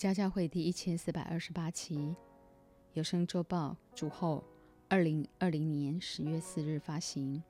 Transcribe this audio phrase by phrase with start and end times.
[0.00, 2.16] 家教会第一千四百二十八期
[2.94, 4.42] 有声周报主后，
[4.88, 7.42] 二零二零年十月四日发行。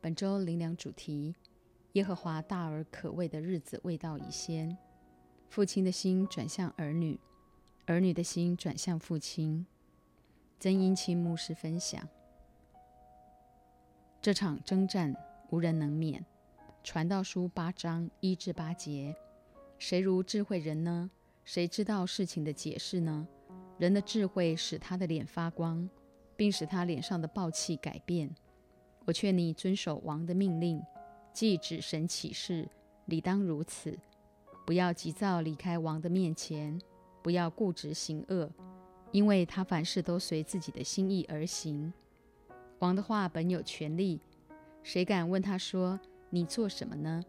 [0.00, 1.36] 本周灵粮主题：
[1.92, 4.76] 耶和华大而可畏的日子未到已先。
[5.50, 7.16] 父亲的心转向儿女，
[7.86, 9.64] 儿女的心转向父亲。
[10.58, 12.08] 曾英清牧师分享：
[14.20, 15.14] 这场征战
[15.50, 16.26] 无人能免。
[16.82, 19.14] 传道书八章一至八节：
[19.78, 21.08] 谁如智慧人呢？
[21.48, 23.26] 谁知道事情的解释呢？
[23.78, 25.88] 人的智慧使他的脸发光，
[26.36, 28.28] 并使他脸上的暴气改变。
[29.06, 30.78] 我劝你遵守王的命令，
[31.32, 32.68] 既指神启示，
[33.06, 33.98] 理当如此。
[34.66, 36.78] 不要急躁离开王的面前，
[37.22, 38.50] 不要固执行恶，
[39.10, 41.90] 因为他凡事都随自己的心意而行。
[42.80, 44.20] 王的话本有权利，
[44.82, 47.24] 谁敢问他说：“你做什么呢？”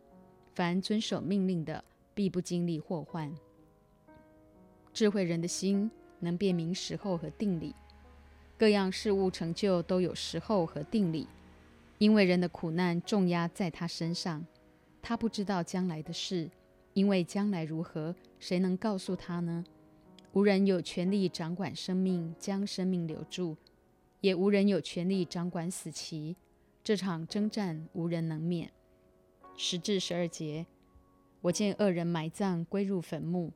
[0.56, 1.82] 凡遵守命令的，
[2.14, 3.34] 必不经历祸患。
[5.00, 7.74] 智慧人的心能辨明时候和定理，
[8.58, 11.26] 各样事物成就都有时候和定理，
[12.00, 14.46] 因为人的苦难重压在他身上，
[15.02, 16.50] 他不知道将来的事，
[16.94, 19.64] 因为将来如何，谁能告诉他呢？
[20.34, 23.56] 无人有权利掌管生命，将生命留住，
[24.20, 26.36] 也无人有权利掌管死期。
[26.84, 28.70] 这场征战无人能免。
[29.56, 30.66] 十至十二节，
[31.40, 33.54] 我见恶人埋葬，归入坟墓。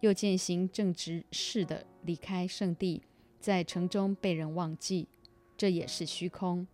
[0.00, 3.02] 又见行正直事的离开圣地，
[3.38, 5.08] 在城中被人忘记，
[5.56, 6.66] 这也是虚空，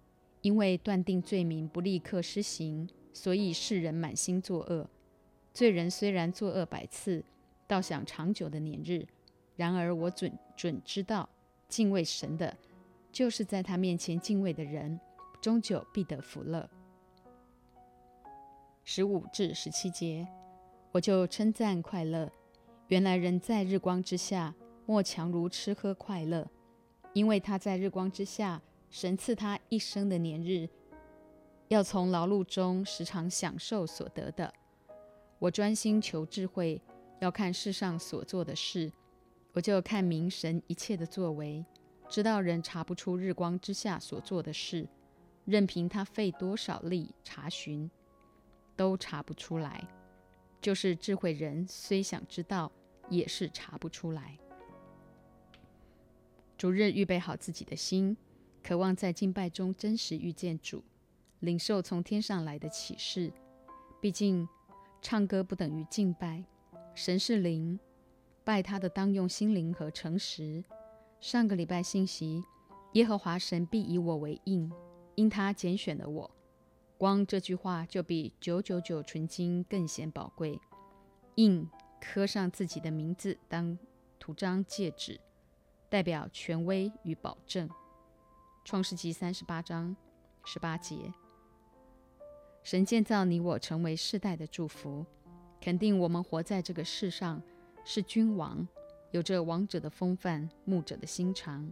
[0.42, 4.88] 因为断定罪名不立刻施行，所以世人满心作恶。
[5.52, 7.24] 罪人虽然作恶百次，
[7.66, 9.06] 倒想长久的年日，
[9.56, 11.28] 然而我准准知道，
[11.68, 12.56] 敬畏神的，
[13.10, 15.00] 就是在他面前敬畏的人，
[15.40, 16.68] 终究必得福乐。
[18.84, 20.28] 十五至十七节，
[20.92, 22.30] 我就称赞快乐。
[22.88, 24.54] 原来人在日光之下，
[24.86, 26.48] 莫强如吃喝快乐，
[27.14, 30.68] 因为他在日光之下，神赐他一生的年日，
[31.66, 34.54] 要从劳碌中时常享受所得的。
[35.40, 36.80] 我专心求智慧，
[37.18, 38.92] 要看世上所做的事，
[39.52, 41.66] 我就看明神一切的作为，
[42.08, 44.86] 知道人查不出日光之下所做的事，
[45.44, 47.90] 任凭他费多少力查询，
[48.76, 49.84] 都查不出来。
[50.66, 52.72] 就是智慧人虽想知道，
[53.08, 54.36] 也是查不出来。
[56.58, 58.16] 逐日预备好自己的心，
[58.64, 60.82] 渴望在敬拜中真实遇见主，
[61.38, 63.32] 领受从天上来的启示。
[64.00, 64.48] 毕竟，
[65.00, 66.42] 唱歌不等于敬拜，
[66.96, 67.78] 神是灵，
[68.42, 70.64] 拜他的当用心灵和诚实。
[71.20, 72.42] 上个礼拜信息，
[72.94, 74.68] 耶和华神必以我为印，
[75.14, 76.35] 因他拣选了我。
[76.98, 80.58] 光这句话就比九九九纯金更显宝贵。
[81.34, 81.68] 印
[82.00, 83.78] 刻上自己的名字当
[84.18, 85.20] 图章戒指，
[85.90, 87.68] 代表权威与保证。
[88.64, 89.94] 创世纪三十八章
[90.44, 91.12] 十八节，
[92.62, 95.04] 神建造你我成为世代的祝福，
[95.60, 97.42] 肯定我们活在这个世上
[97.84, 98.66] 是君王，
[99.10, 101.70] 有着王者的风范，牧者的心肠，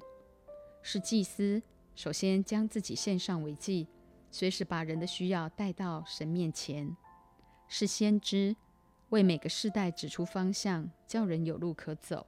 [0.83, 1.63] 是祭司，
[1.97, 3.89] 首先将自己献上为祭。
[4.35, 6.97] 随时把人的需要带到神面前，
[7.69, 8.57] 是先知
[9.11, 12.27] 为每个世代指出方向，叫人有路可走。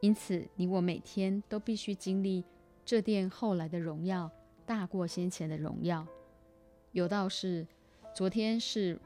[0.00, 2.44] 因此，你我每天都必须经历
[2.84, 4.30] 这殿后来的荣耀，
[4.64, 6.06] 大过先前的荣耀。
[6.92, 7.66] 有道是：
[8.14, 8.96] 昨天是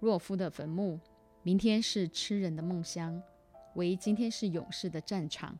[0.00, 0.98] 懦夫的坟墓，
[1.44, 3.22] 明天是吃人的梦乡，
[3.76, 5.56] 唯今天是勇士的战场。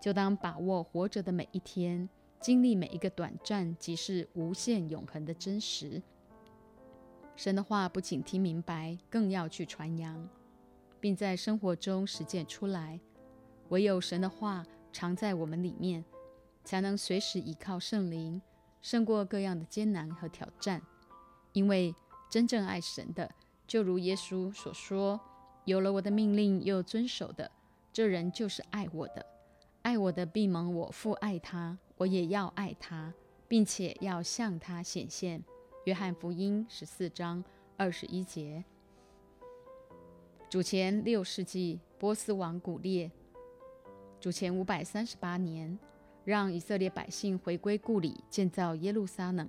[0.00, 2.08] 就当把握活着的每一天。
[2.40, 6.02] 经历每一个短暂，即是无限永恒的真实。
[7.34, 10.28] 神的话不仅听明白，更要去传扬，
[11.00, 13.00] 并在生活中实践出来。
[13.70, 16.04] 唯有神的话常在我们里面，
[16.64, 18.40] 才能随时依靠圣灵，
[18.80, 20.80] 胜过各样的艰难和挑战。
[21.52, 21.94] 因为
[22.30, 23.30] 真正爱神的，
[23.66, 25.20] 就如耶稣所说
[25.64, 27.50] ：“有了我的命令又遵守的，
[27.92, 29.26] 这人就是爱我的。
[29.82, 33.14] 爱我的必蒙我父爱他。”我也要爱他，
[33.48, 35.42] 并且要向他显现。
[35.84, 37.42] 约翰福音十四章
[37.76, 38.62] 二十一节。
[40.50, 43.10] 主前六世纪，波斯王古列；
[44.20, 45.78] 主前五百三十八年，
[46.24, 49.48] 让以色列百姓回归故里，建造耶路撒冷。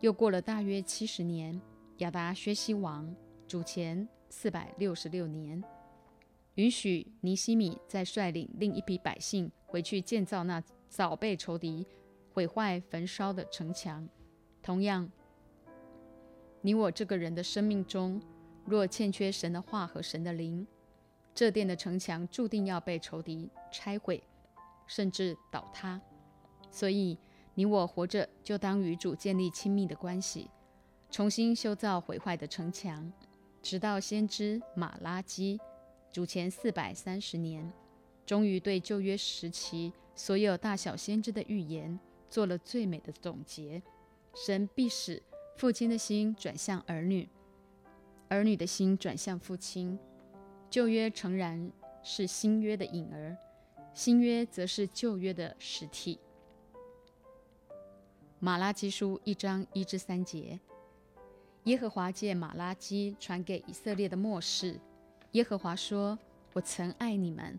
[0.00, 1.60] 又过了大约七十年，
[1.98, 3.12] 亚达薛西王
[3.48, 5.62] 主前四百六十六年，
[6.54, 10.62] 允许尼西米再率领另一批百姓回去建造那。
[10.96, 11.86] 早被仇敌
[12.32, 14.08] 毁坏、焚烧的城墙。
[14.62, 15.06] 同样，
[16.62, 18.18] 你我这个人的生命中，
[18.64, 20.66] 若欠缺神的话和神的灵，
[21.34, 24.22] 这殿的城墙注定要被仇敌拆毁，
[24.86, 26.00] 甚至倒塌。
[26.70, 27.18] 所以，
[27.52, 30.50] 你我活着就当与主建立亲密的关系，
[31.10, 33.12] 重新修造毁坏的城墙，
[33.60, 35.60] 直到先知马拉基
[36.10, 37.70] 主前四百三十年，
[38.24, 41.96] 终于对旧约时期所有大小先知的预言
[42.28, 43.80] 做了最美的总结。
[44.34, 45.22] 神必使
[45.56, 47.28] 父亲的心转向儿女，
[48.28, 49.96] 儿女的心转向父亲。
[50.68, 51.70] 旧约诚然
[52.02, 53.36] 是新约的影儿，
[53.94, 56.18] 新约则是旧约的实体。
[58.38, 60.60] 马拉基书一章一至三节，
[61.64, 64.78] 耶和华借马拉基传给以色列的末世。
[65.32, 66.18] 耶和华说
[66.52, 67.58] ：“我曾爱你们，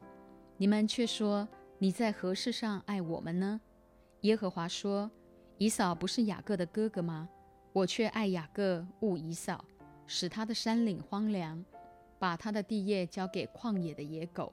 [0.58, 1.48] 你们却说
[1.80, 3.62] 你在何事上爱我们呢？”
[4.22, 5.10] 耶和华说
[5.58, 7.30] ：“以扫不是雅各的哥哥吗？
[7.74, 9.64] 我却爱雅各，恶以扫，
[10.08, 11.64] 使他的山岭荒凉，
[12.18, 14.52] 把他的地业交给旷野的野狗。”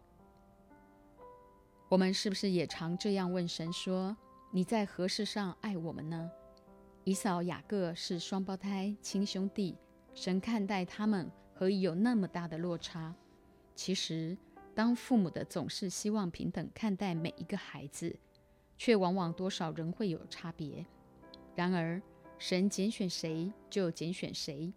[1.89, 4.17] 我们是不是也常这样问神说？
[4.51, 6.31] 你在何事上爱我们呢？
[7.05, 9.77] 以扫、雅各是双胞胎亲兄弟，
[10.15, 13.15] 神看待他们何以有那么大的落差？
[13.75, 14.37] 其实，
[14.75, 18.17] 当父母的总是希望平等看待每一个孩子，
[18.77, 20.85] 却往往多少人会有差别。
[21.55, 22.03] 然而，
[22.39, 24.73] 神拣选谁就拣选谁，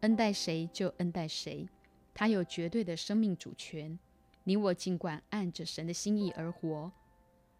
[0.00, 1.68] 恩待谁就恩待谁，
[2.14, 3.98] 他有绝对的生命主权。
[4.44, 6.90] 你我尽管按着神的心意而活。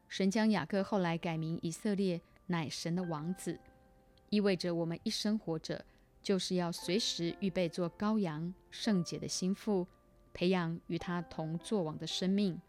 [0.08, 3.58] 神将雅各后来改名以色列，乃神的王子，
[4.28, 5.84] 意味着我们一生活着，
[6.22, 9.86] 就是要随时预备做羔羊圣洁的心腹，
[10.32, 12.60] 培养与他同作王的生命。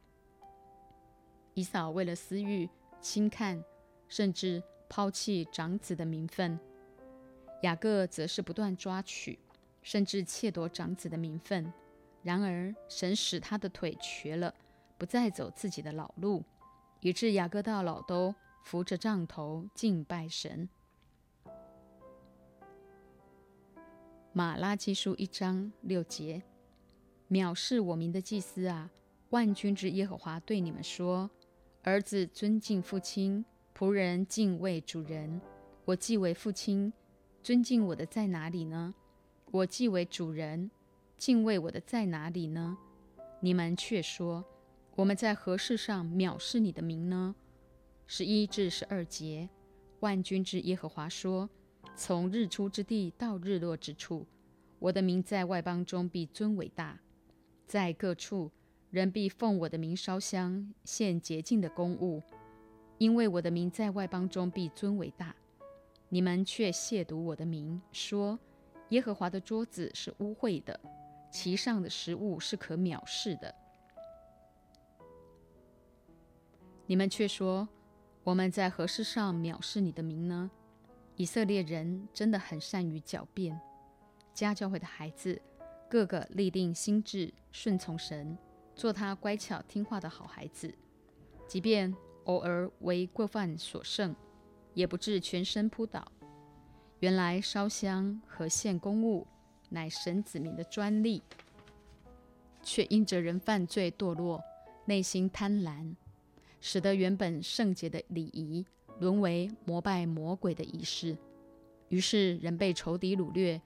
[1.53, 2.69] 以扫为了私欲
[2.99, 3.63] 轻看，
[4.07, 6.57] 甚至抛弃长子的名分；
[7.63, 9.37] 雅各则是不断抓取，
[9.81, 11.71] 甚至窃夺长子的名分。
[12.23, 14.53] 然而神使他的腿瘸了，
[14.97, 16.43] 不再走自己的老路。
[17.01, 20.69] 以致雅各到老都扶着杖头敬拜神。
[24.33, 26.43] 马拉基书一章六节：
[27.31, 28.91] 藐视我民的祭司啊，
[29.29, 31.31] 万军之耶和华对你们说：
[31.81, 35.39] 儿子尊敬父亲，仆人敬畏主人。
[35.85, 36.91] 我既为父亲，
[37.41, 38.93] 尊敬我的在哪里呢？
[39.49, 40.69] 我既为主人，
[41.17, 42.77] 敬畏我的在哪里呢？
[43.39, 44.43] 你们却说。
[44.97, 47.33] 我们在何事上藐视你的名呢？
[48.07, 49.49] 十一至十二节，
[50.01, 51.49] 万军之耶和华说
[51.95, 54.27] ：“从日出之地到日落之处，
[54.79, 56.99] 我的名在外邦中必尊伟大，
[57.71, 58.51] 在各处
[58.89, 62.21] 人必奉我的名烧香献洁净的公物，
[62.97, 65.33] 因为我的名在外邦中必尊伟大。
[66.09, 68.37] 你们却亵渎我的名，说
[68.89, 70.77] 耶和华的桌子是污秽的，
[71.31, 73.55] 其上的食物是可藐视的。”
[76.87, 77.69] 你们却说
[78.25, 80.51] 我们在何事上藐视你的名呢？
[81.15, 83.57] 以色列人真的很善于狡辩。
[84.33, 85.41] 家教会的孩子，
[85.91, 88.37] 个个立定心志，顺从神，
[88.73, 90.73] 做他乖巧听话的好孩子。
[91.49, 91.93] 即便
[92.23, 94.15] 偶尔为过犯所胜，
[94.73, 96.09] 也不至全身扑倒。
[97.01, 99.27] 原来烧香和献公物
[99.67, 101.21] 乃神子民的专利，
[102.63, 104.41] 却因着人犯罪堕落，
[104.85, 105.93] 内心贪婪。
[106.61, 108.65] 使得原本圣洁的礼仪
[108.99, 111.17] 沦为膜拜魔鬼的仪式，
[111.89, 113.61] 于是人被仇敌掳掠，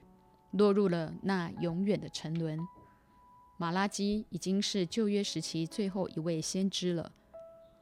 [0.56, 2.60] 落入了那永远的沉沦。
[3.58, 7.12] 马拉基已经是旧约时期最后一位先知了，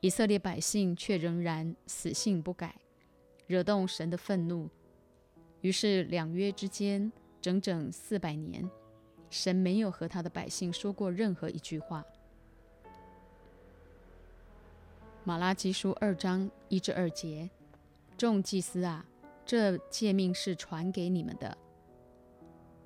[0.01, 2.75] 以色列百姓却仍然死性不改，
[3.47, 4.69] 惹动神的愤怒。
[5.61, 7.11] 于是两约之间
[7.41, 8.69] 整整四百年，
[9.29, 12.03] 神没有和他的百姓说过任何一句话。
[15.23, 17.49] 马拉基书二章一至二节，
[18.17, 19.05] 众祭司啊，
[19.45, 21.57] 这诫命是传给你们的。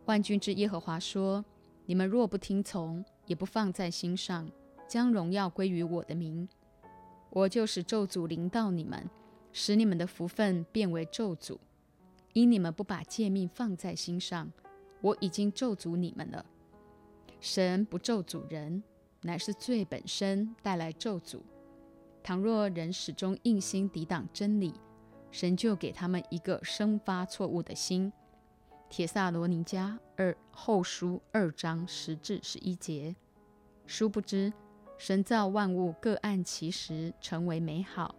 [0.08, 1.44] 万军之耶和华说：
[1.86, 4.50] 你们若不听从，也不放在心上，
[4.88, 6.48] 将荣耀归于我的名，
[7.30, 9.10] 我就使咒诅临到你们，
[9.52, 11.58] 使你们的福分变为咒诅。
[12.32, 14.50] 因你们不把诫命放在心上，
[15.02, 16.46] 我已经咒诅你们了。
[17.42, 18.82] 神不咒诅人，
[19.24, 21.42] 乃是罪本身带来咒诅。
[22.24, 24.74] 倘若人始终硬心抵挡真理，
[25.32, 28.14] 神就给他们一个生发错误的心。
[28.89, 33.15] 铁萨罗尼迦二后书二章十至十一节。
[33.86, 34.51] 殊不知，
[34.98, 38.15] 神造万物各按其时成为美好，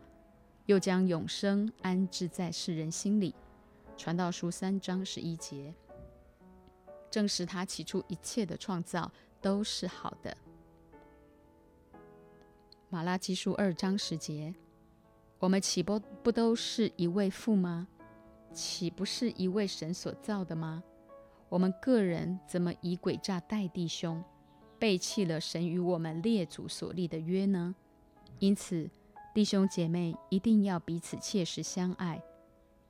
[0.66, 3.34] 又将永生安置在世人心里。
[3.96, 5.74] 传道书三章十一节，
[7.10, 9.10] 正是他起初一切的创造
[9.40, 10.36] 都是好的。
[12.90, 14.54] 马拉基书二章十节：
[15.38, 17.88] 我们岂不不都是一位父吗？
[18.58, 20.82] 岂不是一位神所造的吗？
[21.48, 24.20] 我们个人怎么以诡诈待弟兄，
[24.80, 27.72] 背弃了神与我们列祖所立的约呢？
[28.40, 28.90] 因此，
[29.32, 32.20] 弟兄姐妹一定要彼此切实相爱，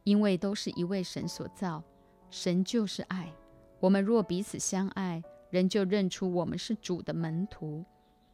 [0.05, 1.85] 因为都是一位神所造，
[2.31, 3.31] 神就是爱。
[3.79, 7.85] 我们若彼此相爱，人就认出我们是主的门徒。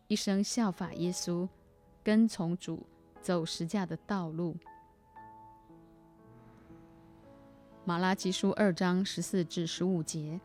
[0.07, 1.49] 一生效法耶稣，
[2.05, 2.87] 跟从主
[3.21, 4.57] 走十架的道路。
[7.87, 10.41] 马拉基书二章十四至十五节，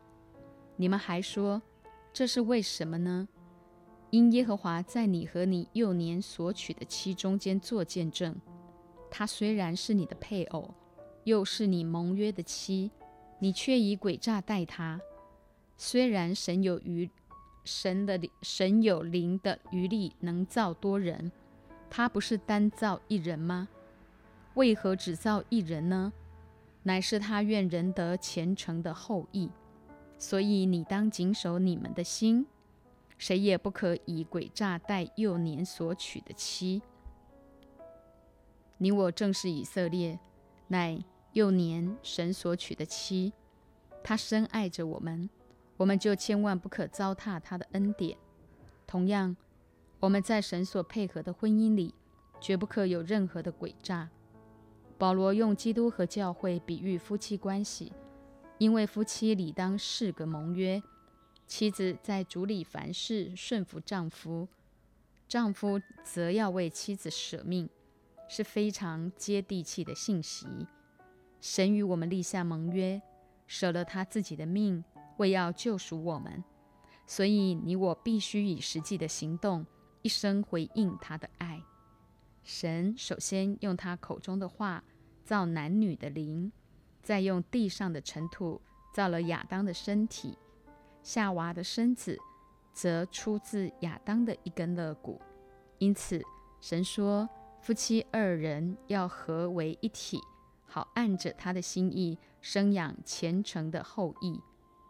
[0.76, 1.62] 你们还说
[2.12, 3.26] 这是为什么呢？
[4.10, 8.36] 因耶和华在你和你幼年所娶的妻中间做见证，
[9.10, 10.74] 他虽然是你的配偶，
[11.24, 12.90] 又是你盟约的妻，
[13.38, 15.00] 你却以诡诈待他。
[15.76, 17.08] 虽然神有余。
[17.62, 21.30] 神的神有灵的余力，能造多人。
[21.90, 23.68] 他不是单造一人吗？
[24.54, 26.10] 为何只造一人呢？
[26.90, 29.48] 乃是他愿人得虔诚的后裔。
[30.18, 32.44] 所以你当谨守你们的心，
[33.16, 36.82] 谁也不可以诡诈待幼年所娶的妻。
[38.78, 40.18] 你我正是以色列，
[40.66, 40.98] 乃
[41.32, 43.32] 幼年神所娶的妻。
[44.02, 45.30] 他深爱着我们。
[45.76, 48.18] 我们就千万不可糟蹋他的恩典。
[48.84, 49.36] 同样，
[50.00, 51.94] 我们在神所配合的婚姻里，
[52.40, 54.10] 绝不可有任何的诡诈。
[55.00, 57.90] 保罗用基督和教会比喻夫妻关系，
[58.58, 60.82] 因为夫妻理当是个盟约。
[61.46, 64.46] 妻子在主里凡事顺服丈夫，
[65.26, 67.66] 丈夫则要为妻子舍命，
[68.28, 70.46] 是非常接地气的信息。
[71.40, 73.00] 神与我们立下盟约，
[73.46, 74.84] 舍了他自己的命。
[75.16, 76.44] 为要救赎我们，
[77.06, 79.64] 所以你我必须以实际的行动，
[80.02, 81.62] 一生回应他的爱。
[82.42, 84.82] 神首先用他口中的话
[85.24, 86.50] 造男女的灵，
[87.02, 88.60] 再用地上的尘土
[88.92, 90.36] 造了亚当的身体。
[91.02, 92.18] 夏娃的身子
[92.72, 95.20] 则出自亚当的一根肋骨。
[95.78, 96.20] 因此，
[96.60, 97.28] 神说
[97.62, 100.20] 夫妻二人要合为一体，
[100.66, 104.40] 好按着他的心意生养虔诚的后裔。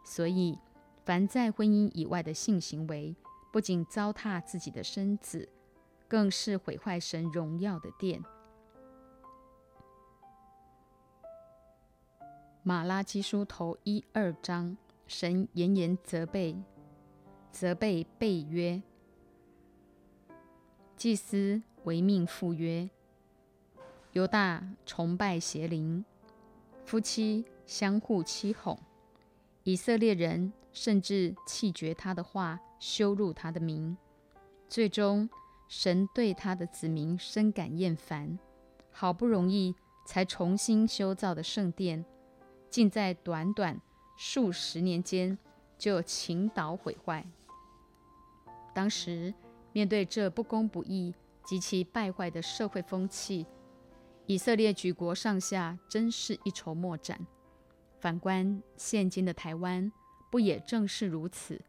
[0.03, 0.57] 所以，
[1.05, 3.15] 凡在婚姻以外的性行为，
[3.51, 5.47] 不仅糟蹋自己的身子，
[6.11, 8.21] 更是毁坏神荣耀的殿。
[12.63, 14.75] 马拉基书头一二章，
[15.07, 16.61] 神严严责备，
[17.49, 18.81] 责备背约，
[20.97, 22.89] 祭司违命赴约，
[24.11, 26.03] 犹大崇拜邪灵，
[26.83, 28.77] 夫妻相互欺哄。
[29.63, 33.95] 以色列人甚至弃绝他的话，羞辱他的名。
[34.67, 35.29] 最终，
[35.73, 38.37] 神对他的子民深感厌烦。
[38.91, 39.73] 好不容易
[40.05, 42.03] 才重新修造的圣殿，
[42.69, 43.79] 竟在短短
[44.17, 45.37] 数十年间
[45.77, 47.25] 就倾倒毁坏。
[48.73, 49.33] 当时
[49.71, 53.47] 面对这不公不义及其败坏的社会风气，
[54.25, 57.25] 以色列举国上下真是一筹莫展。
[58.01, 59.89] 反观现今的台湾，
[60.29, 61.61] 不也正是如此？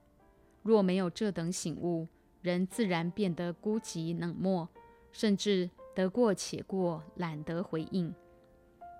[0.62, 2.08] 若没有这等醒悟，
[2.42, 4.68] 人自然变得孤寂冷漠，
[5.10, 8.14] 甚至得过且过，懒得回应。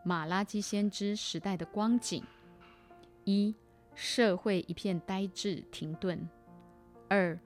[0.05, 2.25] 马拉基先知时代的光景：
[3.25, 3.55] 一、
[3.95, 6.17] 社会一片呆滞停顿；
[7.09, 7.39] 二、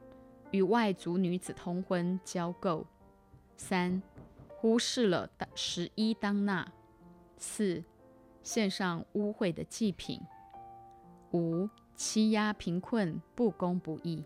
[0.52, 2.84] 与外族女子通婚交媾；
[3.56, 4.00] 三、
[4.48, 6.64] 忽视了十一当纳；
[7.36, 7.82] 四。
[8.42, 10.20] 献上污秽的祭品，
[11.32, 14.24] 五欺压贫困，不公不义。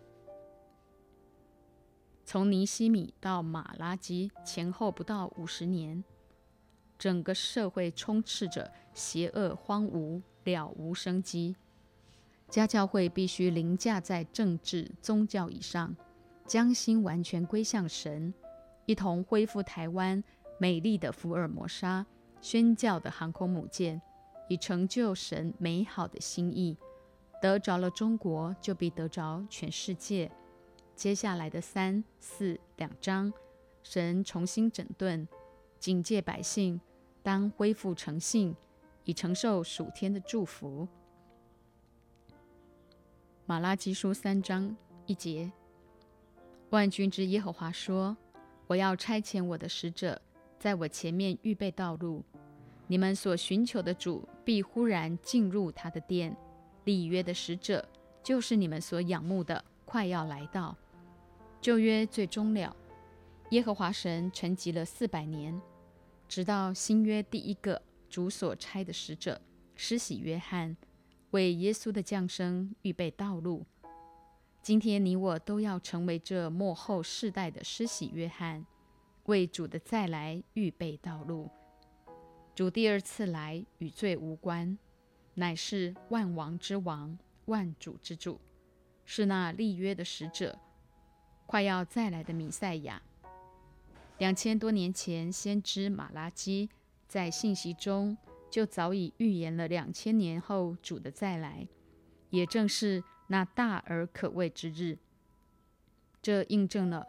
[2.31, 6.01] 从尼西米到马拉基前后不到五十年，
[6.97, 11.57] 整个社会充斥着邪恶、荒芜、了无生机。
[12.47, 15.93] 家教会必须凌驾在政治、宗教以上，
[16.47, 18.33] 将心完全归向神，
[18.85, 20.23] 一同恢复台湾
[20.57, 22.05] 美丽的福尔摩沙
[22.39, 24.01] 宣教的航空母舰。
[24.47, 26.77] 以成就神美好的心意，
[27.41, 30.31] 得着了中国，就必得着全世界。
[31.01, 33.33] 接下来的三四两章，
[33.81, 35.27] 神重新整顿，
[35.79, 36.79] 警戒百姓，
[37.23, 38.55] 当恢复诚信，
[39.05, 40.87] 以承受属天的祝福。
[43.47, 44.77] 马拉基书三章
[45.07, 45.51] 一节，
[46.69, 48.15] 万军之耶和华说
[48.69, 50.21] ：“我要差遣我的使者，
[50.59, 52.23] 在我前面预备道路。”
[52.85, 56.37] 你们所寻求的主必忽然进入他的殿，
[56.83, 57.89] 立约的使者
[58.21, 60.77] 就是你们所仰慕的，快要来到。
[61.61, 62.75] 旧约最终了，
[63.51, 65.61] 耶和华神沉寂了四百年，
[66.27, 69.39] 直到新约第一个主所差的使者
[69.75, 70.75] 施洗约翰
[71.29, 73.63] 为耶稣的降生预备道路。
[74.63, 78.65] 今天你我都要成为这末后世代的施洗约翰，
[79.25, 81.47] 为主的再来预备道路。
[82.55, 84.75] 主第二次来与罪无关，
[85.35, 87.15] 乃是万王之王、
[87.45, 88.41] 万主之主，
[89.05, 90.57] 是那立约的使者，
[91.51, 93.01] 快要再来的弥赛亚。
[94.19, 96.69] 两千多年前，先知马拉基
[97.09, 98.17] 在信息中
[98.49, 101.67] 就早已预言了两千年后主的再来，
[102.29, 104.97] 也正是那大而可畏之日。
[106.21, 107.05] 这印证了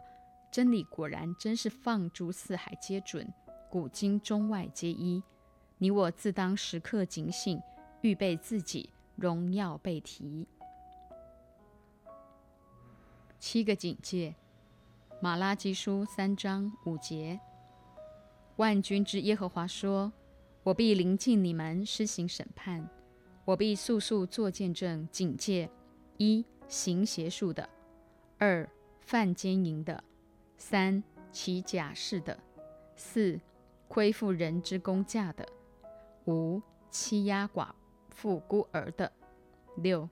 [0.51, 3.25] 真理，果然真是放诸四海皆准，
[3.69, 5.23] 古今中外皆一。
[5.77, 7.61] 你我自当时刻警醒，
[8.01, 10.45] 预备自己，荣耀被提。
[13.45, 14.33] 七个警戒。
[15.19, 17.37] 马拉基书三章五节，
[18.55, 20.13] 万军之耶和华说
[20.63, 22.87] ：“我必临近你们，施行审判；
[23.43, 25.69] 我必速速作见证，警戒：
[26.15, 27.67] 一行邪术的；
[28.37, 28.65] 二
[29.01, 30.01] 犯奸淫的；
[30.57, 32.37] 三起假誓的；
[32.95, 33.37] 四
[33.89, 35.43] 亏负人之公价的；
[36.27, 37.71] 五欺压寡
[38.07, 39.11] 妇孤儿的；
[39.75, 40.09] 六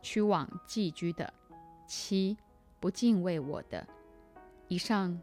[0.00, 1.30] 屈枉寄居的；
[1.86, 2.38] 七
[2.80, 3.86] 不敬畏我的。”
[4.66, 5.20] 以上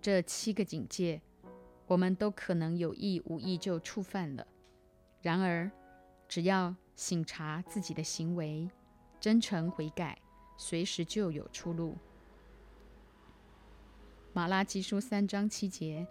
[0.00, 1.20] 这七个警戒，
[1.86, 4.46] 我们都可能有意无意就触犯了。
[5.22, 5.70] 然而，
[6.26, 8.70] 只要醒察自己的行为，
[9.20, 10.18] 真诚悔改，
[10.56, 11.96] 随时就有出路。
[14.32, 16.06] 马拉基书三章七节，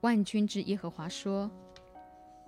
[0.00, 1.50] 万军之耶和华说：“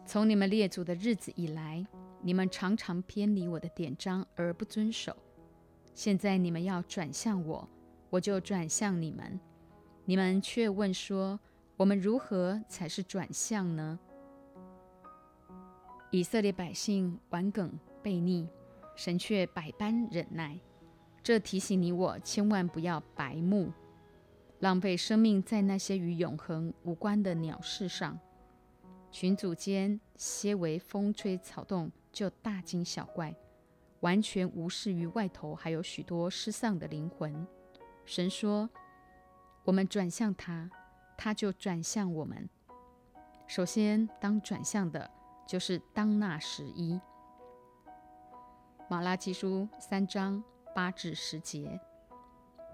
[0.07, 1.87] 从你们列祖的日子以来，
[2.23, 5.14] 你们常常偏离我的典章而不遵守。
[5.95, 7.69] 现在你们要转向我。”
[8.11, 9.41] 我就转向你们，
[10.05, 11.40] 你们却问说
[11.79, 13.99] ：“我们如何才是转向呢？”
[16.12, 18.47] 以色列百姓顽梗悖逆，
[18.95, 20.61] 神却百般忍耐。
[21.23, 23.73] 这提醒你我，千万不要白目，
[24.59, 28.19] 浪费生命在那些与永恒无关的鸟事上。
[29.11, 33.35] 群组间些为风吹草动，就大惊小怪，
[34.03, 37.47] 完全无视于外头还有许多失丧的灵魂。
[38.05, 38.69] 神说
[39.65, 40.69] ：“我们转向他，
[41.17, 42.49] 他就转向我们。
[43.47, 45.09] 首先，当转向的
[45.47, 47.01] 就是当那十一。
[48.88, 50.43] 马拉基书三章
[50.75, 51.81] 八至十节：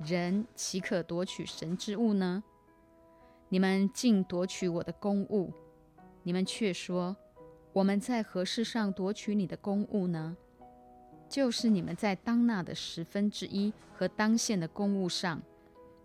[0.01, 2.43] 人岂可夺取神之物呢？
[3.51, 5.53] 你们竟夺取我的公物！
[6.23, 7.15] 你们却说：
[7.75, 10.35] 我们在何事上夺取你的公物呢？”
[11.29, 15.43] 就是你们在当纳的十分之一和当县的公务上，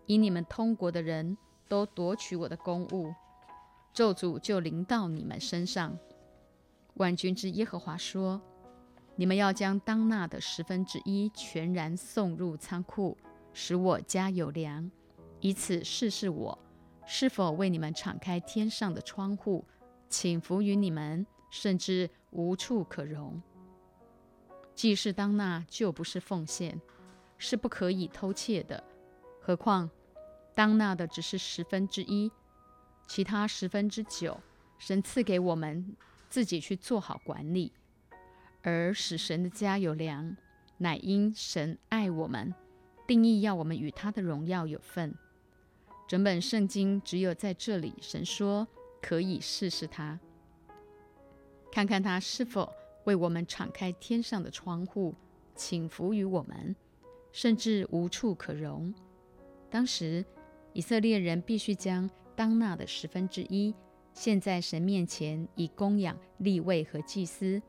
[0.06, 3.14] 以你们通国的人都夺取我的公务，
[3.92, 5.98] 咒诅就临到你们身上。
[6.94, 8.40] 万军之耶和华说
[9.16, 13.16] ：“你们要将当纳的十分之一全然送入仓库，
[13.52, 14.90] 使我家有粮，
[15.40, 16.58] 以此试试我
[17.06, 19.64] 是否为你们敞开天上的窗户，
[20.08, 23.40] 请服于你们，甚至无处可容。”
[24.74, 26.80] 既是当纳，就不是奉献，
[27.38, 28.82] 是不可以偷窃的。
[29.40, 29.88] 何况
[30.54, 32.30] 当纳的只是十分之一，
[33.06, 34.40] 其他十分之九，
[34.78, 35.96] 神赐给我们
[36.28, 37.72] 自己去做好管理，
[38.62, 40.36] 而使神的家有粮，
[40.78, 42.52] 乃因神爱我们，
[43.06, 45.14] 定义要我们与他的荣耀有份。
[46.08, 48.66] 整本圣经只有在这里，神说
[49.00, 50.18] 可以试试他，
[51.70, 52.72] 看看他是否。
[53.04, 55.14] 为我们敞开天上的窗户，
[55.54, 56.74] 请服于我们，
[57.32, 58.92] 甚至无处可容。
[59.70, 60.24] 当时，
[60.72, 63.74] 以色列人必须将当纳的十分之一
[64.12, 67.60] 献在神面前，以供养立位和祭司。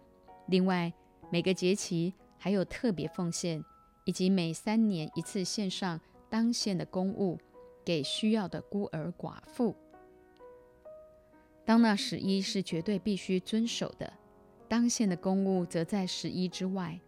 [0.48, 0.94] 另外，
[1.32, 3.64] 每个节期还有特别奉献，
[4.06, 7.40] 以及每三年一次献上当献的公物，
[7.84, 9.76] 给需要的孤儿寡妇。
[11.66, 14.14] 当纳十一是绝对必须遵守的。
[14.68, 17.00] 当献的公物则在十一之外，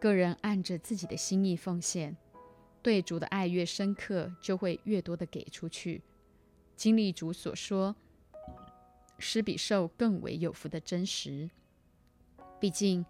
[0.00, 2.16] 个人按着自己的心意奉献，
[2.82, 6.02] 对主的爱越深刻，就会越多的给出去。
[6.76, 7.94] 经历主所说
[9.18, 11.50] “施比受更为有福”的真实。
[12.60, 13.04] 毕竟，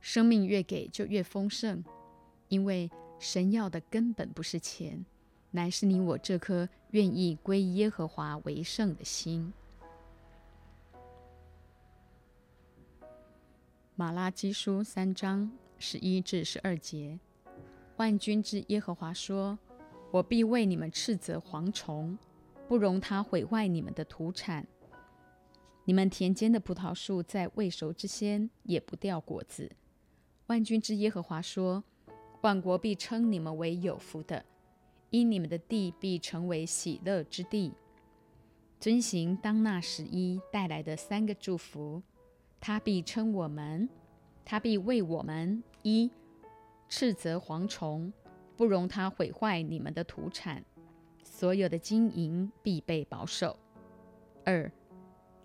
[0.00, 1.82] 生命越给就越丰盛，
[2.48, 5.04] 因为神要的根本不是钱，
[5.50, 9.52] 乃是你我这颗愿意归耶和华为圣的心。
[13.94, 17.20] 马拉基书三章十一至十二节，
[17.98, 19.58] 万军之耶和华说
[20.10, 22.16] ：“我必为你们斥责蝗虫，
[22.66, 24.66] 不容他毁坏你们的土产。
[25.84, 29.70] 你们田间的葡萄树在未熟之先也不掉果子。
[30.46, 31.84] 万军之耶和华说：
[32.40, 34.42] 万国必称你们为有福的，
[35.10, 37.74] 因你们的地必成为喜乐之地。
[38.80, 42.02] 遵行当那十一带来的三个祝福，
[42.64, 43.88] 他必称我们，
[44.44, 46.08] 他必为我们一
[46.88, 48.12] 斥责蝗虫，
[48.56, 50.64] 不容他毁坏你们的土产，
[51.24, 53.58] 所有的金银必被保守。
[54.44, 54.70] 二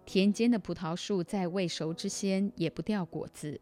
[0.05, 3.59] 田间的葡萄树在未熟之先也不掉果子，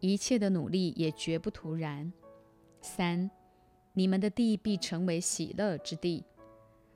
[0.00, 2.10] 一切的努力也绝不徒然。
[2.80, 3.30] 三
[3.92, 6.24] 你们的地必成为喜乐之地，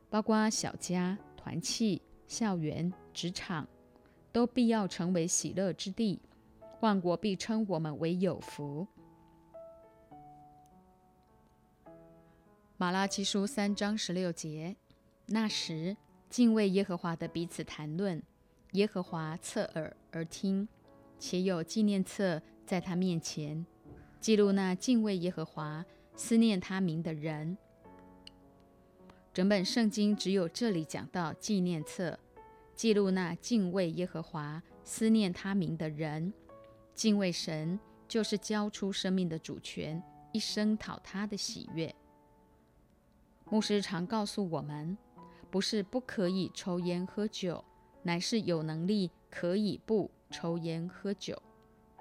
[0.09, 1.19] 包括小家。
[1.37, 3.69] 团契、校园、职场，
[4.37, 6.21] 都必要成为喜乐之地。
[6.81, 8.87] 万国必称我们为有福。
[12.77, 14.77] 马拉基书三章十六节：
[15.25, 15.97] 那时，
[16.29, 18.23] 敬畏耶和华的彼此谈论，
[18.73, 20.69] 耶和华侧耳而听，
[21.19, 23.65] 且有纪念册在他面前，
[24.21, 25.83] 记录那敬畏耶和华、
[26.15, 27.57] 思念他名的人。
[29.33, 32.19] 整本圣经只有这里讲到纪念册，
[32.77, 36.31] 记录那敬畏耶和华、思念他名的人。
[36.95, 41.93] 敬畏神就是交出生命的主权，一生讨他的喜悦。
[43.47, 44.97] 牧师常告诉我们，
[45.51, 47.65] 不是不可以抽烟喝酒，
[48.03, 51.41] 乃是有能力可以不抽烟喝酒。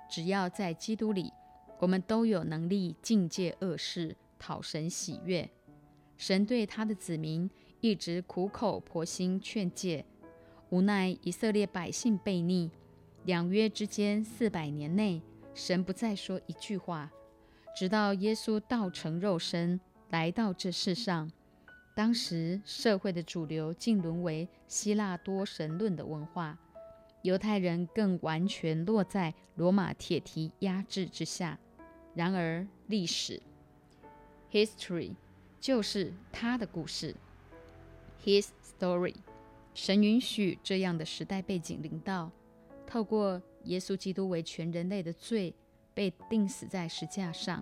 [0.09, 1.31] 只要在基督里，
[1.79, 5.49] 我们都有能力境戒恶事，讨神喜悦。
[6.17, 10.05] 神对他的子民一直苦口婆心劝诫，
[10.75, 12.69] 无奈以色列百姓悖逆，
[13.23, 15.21] 两约之间四百年内，
[15.53, 17.09] 神不再说一句话，
[17.73, 21.31] 直到耶稣道成肉身来到这世上。
[21.95, 26.59] 当时社会的主流竟沦为希腊多神论的文化，
[27.21, 31.57] 犹太人更完全落在罗马铁蹄压制之下。
[32.13, 33.41] 然而历史
[34.51, 35.13] ，history。
[35.61, 37.15] 就是他的故事
[38.25, 39.15] ，His story。
[39.75, 42.31] 神允许这样的时代背景临到，
[42.87, 45.53] 透过耶稣基督为全人类的罪
[45.93, 47.61] 被钉死在石架上，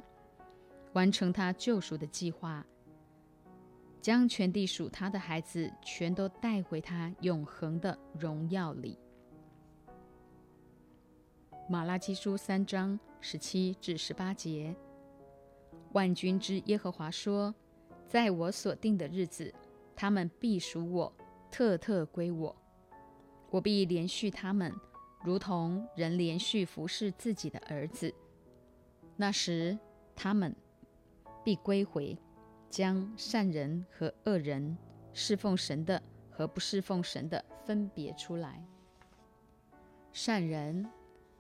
[0.94, 2.64] 完成他救赎的计划，
[4.00, 9.00] 将全地属他的孩子全都带回他永恒的荣耀里。
[11.68, 14.76] 马拉基书三章十七至十八节，
[15.94, 17.54] 万军之耶和华说。
[18.06, 19.52] 在我所定的日子，
[19.96, 21.12] 他们必属我，
[21.54, 22.56] 特特归我。
[23.52, 24.74] 我必连续他们，
[25.24, 28.12] 如同人连续服侍自己的儿子。
[29.16, 29.78] 那时，
[30.16, 30.56] 他们
[31.44, 32.18] 必归回，
[32.72, 34.76] 将善人和恶人、
[35.14, 38.66] 侍奉神的和不侍奉神的分别出来。
[40.12, 40.90] 善人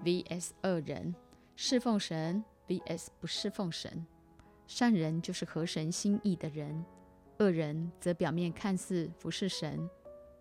[0.03, 1.15] vs 恶人，
[1.55, 4.05] 侍奉神 vs 不侍奉神。
[4.67, 6.85] 善人就是合神心意的人，
[7.39, 9.89] 恶人则表面看似服侍神，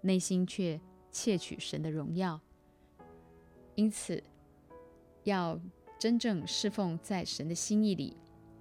[0.03, 0.79] 内心却
[1.11, 2.39] 窃取神的荣耀。
[3.75, 4.23] 因此，
[5.25, 5.59] 要
[5.99, 8.17] 真正侍奉在神的心意里，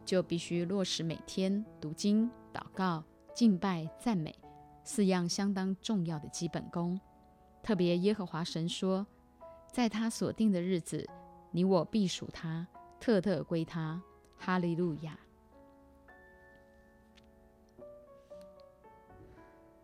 [0.05, 3.03] 就必须落实每天读经、祷告、
[3.35, 4.33] 敬拜、赞美
[4.83, 6.99] 四样相当重要的基本功。
[7.61, 9.05] 特别耶和华神说，
[9.71, 11.07] 在他所定的日子，
[11.51, 12.67] 你我必属他，
[12.99, 14.01] 特特归他。
[14.37, 15.19] 哈利路亚。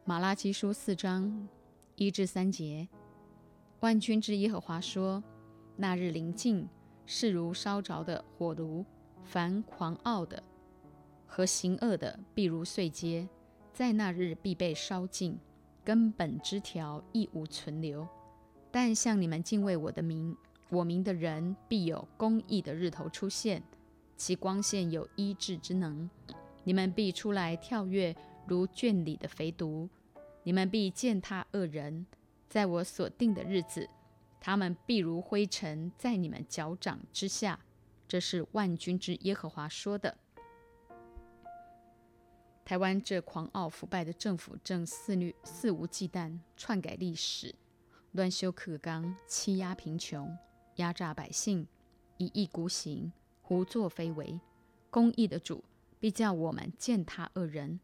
[0.07, 1.49] 马拉基书四章
[1.97, 2.87] 一至三节，
[3.81, 5.21] 万军之耶和华说
[5.75, 6.65] ：“那日临近，
[7.05, 8.85] 势如烧着的火炉；
[9.25, 10.41] 凡狂傲的
[11.25, 13.27] 和行恶的，必如碎秸，
[13.73, 15.37] 在那日必被烧尽，
[15.83, 18.07] 根本枝条亦无存留。
[18.71, 20.33] 但向你们敬畏我的名，
[20.69, 23.61] 我名的人，必有公义的日头出现，
[24.15, 26.09] 其光线有医治之能。
[26.63, 28.15] 你们必出来跳跃，
[28.47, 29.89] 如圈里的肥犊。”
[30.43, 32.05] 你们必践踏恶人，
[32.49, 33.89] 在我所定的日子，
[34.39, 37.59] 他们必如灰尘在你们脚掌之下。
[38.07, 40.17] 这是万军之耶和华说的。
[42.63, 47.53] 台湾这狂傲腐败的政府正肆虐、肆无忌惮篡改历史，
[48.13, 50.37] 乱修课纲，欺压贫穷，
[50.75, 51.67] 压榨百姓，
[52.15, 54.39] 一意孤行，胡作非为。
[54.89, 55.63] 公义的主
[55.99, 57.79] 必叫我们践踏恶人，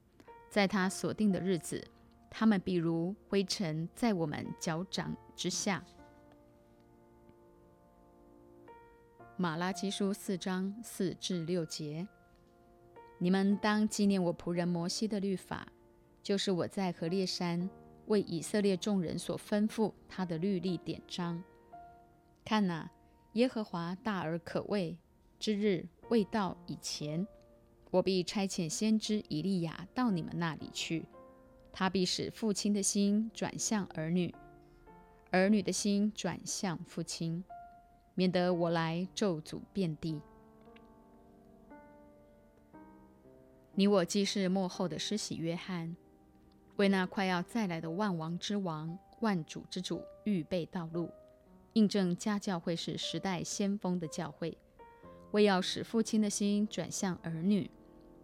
[0.53, 1.83] 在他所定的日子。
[2.29, 5.83] 他们比如灰尘，在我们脚掌之下。
[9.35, 12.07] 马拉基书四章四至六节：
[13.17, 15.67] 你们当纪念我仆人摩西的律法，
[16.21, 17.67] 就是我在何烈山
[18.05, 21.43] 为以色列众人所吩咐他的律例典章。
[22.45, 22.91] 看哪，
[23.31, 24.95] 耶和华大而可畏
[25.39, 27.25] 之日未到以前，
[27.93, 31.05] 我必差遣先知以利亚到你们那里去，
[31.71, 34.33] 他必使父亲的心转向儿女，
[35.29, 37.43] 儿女的心转向父亲，
[38.15, 40.19] 免得我来咒诅遍地。
[43.75, 45.95] 你我既是幕后的施洗约翰，
[46.77, 51.11] 为那快要再来的万王之王、万主之主预备道路，
[51.73, 54.57] 印证家教会是时代先锋的教会，
[55.29, 57.69] 为要使父亲的心转向儿女，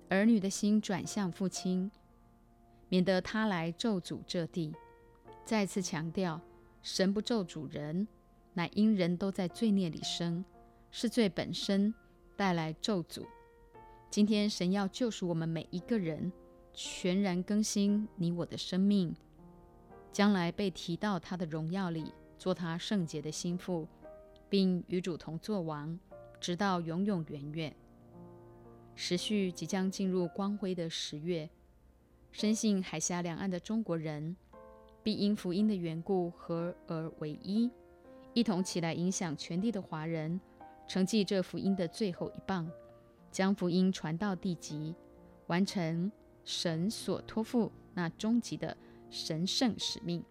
[0.10, 1.90] 儿女的心转向父亲，
[2.90, 4.74] 免得他来咒诅这地。
[5.46, 6.42] 再次强调，
[6.82, 8.08] 神不咒诅人，
[8.54, 10.44] 乃因人都在罪孽里生，
[10.90, 11.94] 是罪本身
[12.36, 13.24] 带来咒诅。
[14.10, 16.32] 今天，神要救赎我们每一个人，
[16.74, 19.16] 全然更新你我的生命，
[20.12, 23.88] 将来被提到他的荣耀里，做他圣洁的心腹，
[24.50, 26.00] 并与主同作王，
[26.40, 27.76] 直到永永远远。
[29.02, 31.50] 时序即将进入光辉的十月，
[32.34, 34.36] 深信海峡两岸的中国人
[35.02, 37.72] 必因福音的缘故合而为一，
[38.34, 40.38] 一同起来影响全地的华人，
[40.86, 42.70] 承继这福音的最后一棒。
[43.32, 44.94] 将福音传到地极，
[45.48, 46.12] 完成
[46.44, 48.76] 神所托付那终极的
[49.10, 50.22] 神圣使命。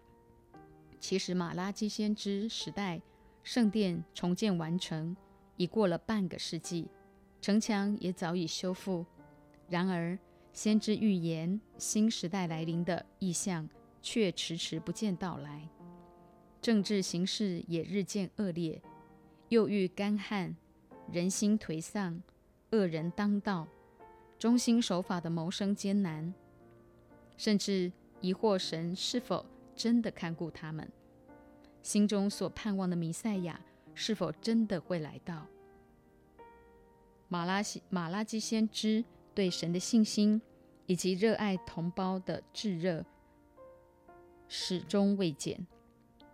[0.99, 3.01] 其实，马拉基先知时代
[3.41, 5.17] 圣殿重建完成，
[5.57, 6.87] 已过了半个世纪，
[7.41, 9.05] 城墙也早已修复。
[9.67, 10.17] 然而，
[10.51, 13.69] 先知预言新时代来临的意象
[14.01, 15.69] 却迟迟不见到来。
[16.61, 18.81] 政治形势也日渐恶劣，
[19.47, 20.55] 又遇干旱，
[21.11, 22.21] 人心颓丧。
[22.71, 23.67] 恶人当道，
[24.37, 26.33] 忠心守法的谋生艰难，
[27.37, 30.87] 甚至疑惑神是否真的看顾他们，
[31.81, 33.59] 心中所盼望的弥赛亚
[33.95, 35.47] 是否真的会来到？
[37.31, 40.41] 马拉西马拉基先知对神的信心
[40.87, 43.05] 以及热爱同胞的炙热
[44.47, 45.67] 始终未减，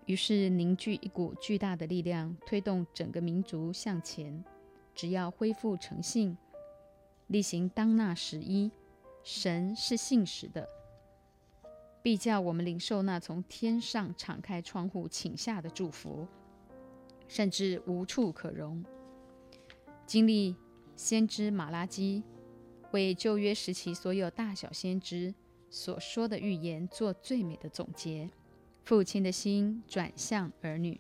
[0.06, 4.44] 于是凝聚一股巨大的力量，推动整个民族向前。
[4.94, 6.38] 只要恢复诚信，
[7.28, 8.72] 例行当纳十一，
[9.22, 10.70] 神是信实的，
[12.02, 16.26] 必叫我们领受那从天上敞开窗户请下的祝福，
[17.28, 18.82] 甚至无处可容。
[20.06, 20.56] 经历
[20.96, 22.24] 先知马拉基
[22.92, 25.34] 为旧约时期所有大小先知
[25.70, 28.30] 所说的预言做最美的总结：
[28.84, 31.00] 父亲的心转向儿女，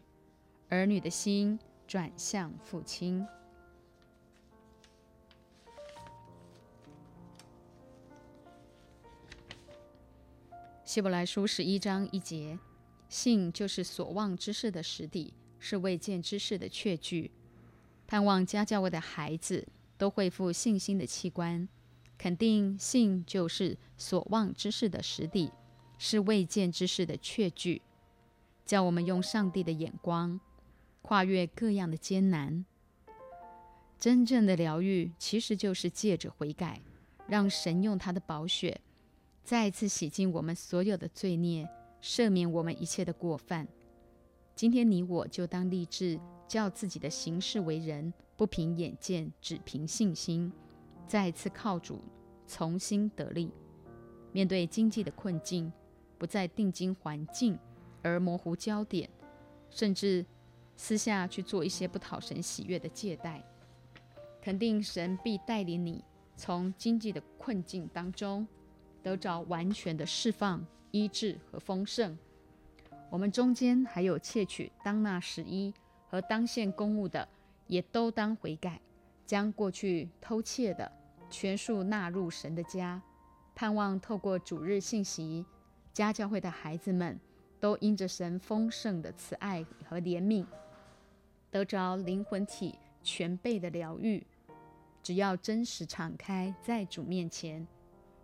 [0.67, 3.25] 儿女的心转向父亲。
[10.83, 12.59] 希伯来书十一章一节，
[13.07, 17.31] 信就是所望之事的实底，是未见之事的确据。
[18.07, 21.67] 盼望家教会的孩子都恢复信心的器官，
[22.17, 25.51] 肯定信就是所望之事的实底，
[25.97, 27.81] 是未见之事的确据。
[28.65, 30.39] 叫我们用上帝的眼光，
[31.01, 32.65] 跨越各样的艰难。
[33.99, 36.81] 真正的疗愈，其实就是借着悔改，
[37.27, 38.81] 让神用他的宝血。
[39.43, 41.69] 再次洗净我们所有的罪孽，
[42.01, 43.67] 赦免我们一切的过犯。
[44.55, 50.51] 今天你我就当立志，叫自己的行事为人不凭眼见，只凭信心。
[51.07, 52.01] 再次靠主，
[52.47, 53.51] 重新得力。
[54.31, 55.71] 面对经济的困境，
[56.17, 57.57] 不再定睛环境
[58.01, 59.09] 而模糊焦点，
[59.69, 60.25] 甚至
[60.75, 63.43] 私下去做一些不讨神喜悦的借贷。
[64.41, 66.03] 肯定神必带领你
[66.35, 68.47] 从经济的困境当中。
[69.01, 72.17] 得着完全的释放、医治和丰盛。
[73.11, 75.71] 我们中间还有窃取当纳十一
[76.09, 77.29] 和当献公务的，
[77.67, 78.79] 也都当悔改，
[79.25, 80.91] 将过去偷窃的
[81.29, 83.01] 全数纳入神的家。
[83.53, 85.45] 盼望透过主日信息，
[85.93, 87.19] 家教会的孩子们
[87.59, 90.45] 都因着神丰盛的慈爱和怜悯，
[91.49, 94.25] 得着灵魂体全备的疗愈。
[95.01, 97.65] 只要真实敞开在主面前。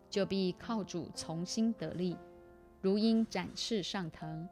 [0.10, 2.18] 就必靠主重新得力，
[2.82, 4.46] 如鹰展翅上腾。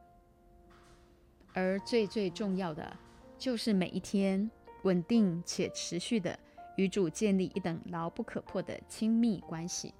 [1.52, 2.96] 而最最重要的，
[3.36, 4.50] 就是每一天
[4.82, 6.38] 稳定且持续的
[6.76, 9.94] 与主建立一等牢不可破的亲密关系，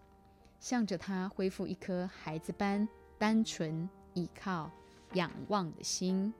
[0.58, 2.88] 向着他恢复一颗孩子般
[3.18, 4.70] 单纯、倚靠、
[5.14, 6.32] 仰望的心。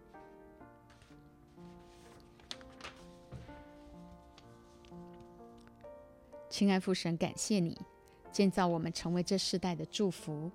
[6.48, 7.79] 亲爱父神，感谢你。
[8.33, 10.50] 建造我们成为这世代的祝福，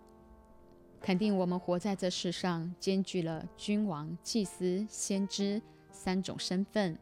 [1.02, 6.98] 肯定我们活在这世上，兼具了君王、祭司、先知三种身份。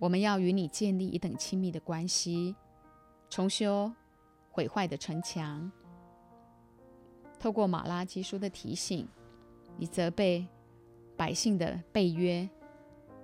[0.00, 2.56] 我们要与你建立一等亲密的关系，
[3.28, 3.92] 重修
[4.50, 5.70] 毁坏的城墙。
[7.38, 9.06] 透过马拉基书的提醒，
[9.76, 10.46] 你责备
[11.18, 12.48] 百姓的背约，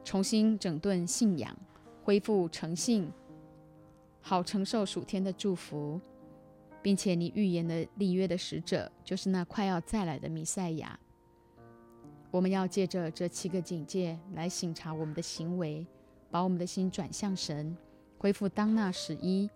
[0.05, 1.57] 重新整顿信仰，
[2.05, 3.11] 恢复诚信，
[4.21, 5.99] 好承受属天的祝福，
[6.83, 11.01] 并且你预言的立约的使者，就是那快要再来的弥赛亚。
[12.31, 15.87] 我们要借着这七个警戒来省察我们的行为。
[16.37, 17.75] 把我们的心转向神，
[18.19, 19.49] 恢复当那时一。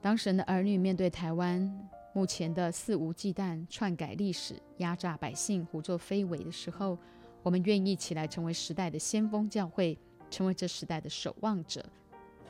[0.00, 6.98] 当神的儿女面对台湾目前的肆无忌惮篡改历史、压榨百姓、胡作非为的时候，
[7.44, 9.96] 我们愿意起来成为时代的先锋教会，
[10.28, 11.88] 成为这时代的守望者，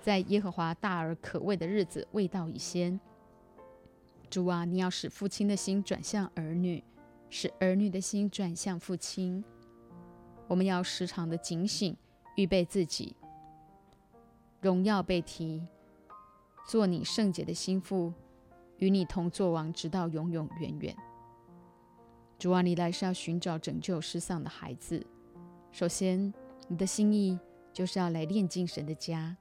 [0.00, 2.98] 在耶和华大而可畏的日子未到已先。
[4.30, 6.83] 主啊，你要使父亲的心转向儿女，
[7.28, 9.44] 使儿女的心转向父亲。
[10.48, 11.94] 我们要时常的警醒。
[12.40, 13.14] 预备自己，
[14.62, 15.62] 荣耀被提，
[16.66, 18.11] 做你圣洁的心腹，
[18.79, 20.96] 与你同作王，直到永永远远。
[22.38, 25.07] 主啊，你来是要寻找拯救失丧的孩子。
[25.70, 26.33] 首先，
[26.66, 27.38] 你的心意
[27.74, 29.37] 就是要来炼净神的家，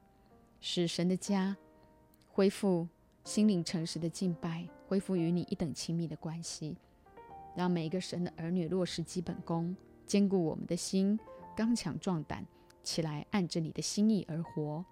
[0.60, 1.56] 使神的家
[2.30, 2.86] 恢复
[3.24, 6.76] 心灵诚实的敬拜，恢复与你一等亲密的关系，
[7.56, 11.18] 让每一个神的儿女落实基本功，坚固我们的心，
[11.56, 12.44] 刚强壮胆。
[12.82, 14.84] 起来，按着你的心意而活；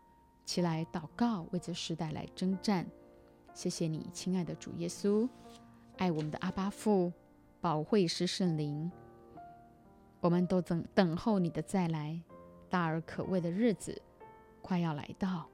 [0.45, 2.87] 起来祷告，为这时代来征战。
[3.55, 5.29] 谢谢你，亲爱的主耶稣，
[5.97, 7.13] 爱我们的阿巴父，
[7.61, 8.91] 保惠师圣灵。
[10.21, 12.21] 我们都等等候你的再来，
[12.69, 14.01] 大而可畏的日子
[14.61, 15.49] 快要来到。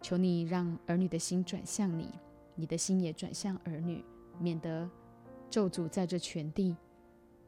[0.00, 2.08] 求你让儿女的心转向你，
[2.54, 4.04] 你的心也转向儿女，
[4.38, 4.88] 免得
[5.50, 6.76] 咒诅在这全地。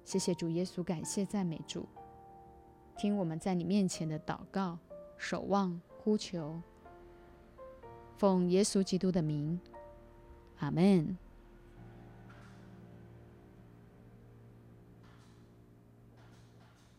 [0.04, 1.87] 谢谢主耶稣，感谢赞美主。
[3.00, 4.76] 听我们在你面前的祷告、
[5.16, 6.60] 守望、呼求，
[8.18, 9.58] 奉耶稣基督的名，
[10.58, 11.16] 阿门。